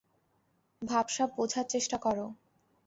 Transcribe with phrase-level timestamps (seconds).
[0.81, 2.25] ভাবসাব বোঝার চেষ্টা করো।